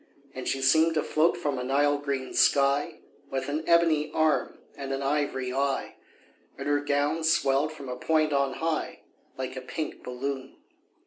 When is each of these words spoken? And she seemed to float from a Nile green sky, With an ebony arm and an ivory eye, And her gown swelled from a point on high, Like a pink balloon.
And 0.33 0.47
she 0.47 0.63
seemed 0.63 0.95
to 0.95 1.03
float 1.03 1.37
from 1.37 1.59
a 1.59 1.63
Nile 1.63 1.99
green 1.99 2.33
sky, 2.33 3.01
With 3.29 3.47
an 3.49 3.63
ebony 3.67 4.11
arm 4.13 4.57
and 4.75 4.91
an 4.91 5.03
ivory 5.03 5.53
eye, 5.53 5.93
And 6.57 6.67
her 6.67 6.79
gown 6.79 7.23
swelled 7.23 7.71
from 7.71 7.87
a 7.87 7.95
point 7.95 8.33
on 8.33 8.53
high, 8.53 9.01
Like 9.37 9.55
a 9.55 9.61
pink 9.61 10.01
balloon. 10.01 10.57